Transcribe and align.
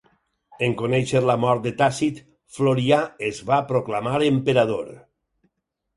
En 0.67 0.71
conèixer 0.79 1.21
la 1.25 1.35
mort 1.43 1.67
de 1.67 1.73
Tàcit, 1.83 2.23
Florià 2.57 2.99
es 3.31 3.43
va 3.51 3.63
proclamar 3.73 4.19
emperador. 4.33 4.91